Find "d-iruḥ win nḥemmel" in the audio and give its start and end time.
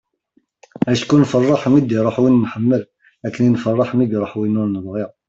1.81-2.81